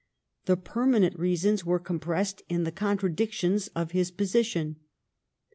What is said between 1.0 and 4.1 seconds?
reasons wer& compressed in the contradictions of his